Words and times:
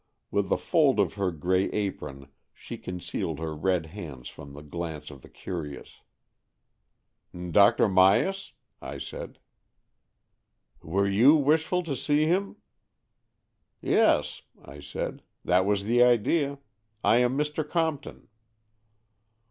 With 0.31 0.51
a 0.51 0.57
fold 0.57 0.99
of 0.99 1.13
her 1.13 1.29
grey 1.29 1.65
apron 1.69 2.27
she 2.55 2.75
concealed 2.79 3.37
her 3.37 3.55
red 3.55 3.85
hands 3.85 4.29
from 4.29 4.53
the 4.53 4.63
glance 4.63 5.11
of 5.11 5.21
the 5.21 5.29
curious." 5.29 6.01
Dr. 7.51 7.87
Myas?" 7.87 8.53
I 8.81 8.97
said. 8.97 9.37
''Were 10.81 11.05
you 11.07 11.35
wishful 11.35 11.83
to 11.83 11.95
see 11.95 12.25
him?" 12.25 12.55
"Yes," 13.79 14.41
I 14.65 14.79
said. 14.79 15.21
"That 15.45 15.67
was 15.67 15.83
the 15.83 16.01
idea. 16.01 16.57
I 17.03 17.17
am 17.17 17.37
Mr. 17.37 17.61
Compton." 17.63 18.27